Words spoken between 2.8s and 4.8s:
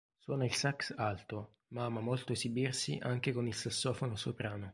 anche con il sassofono soprano.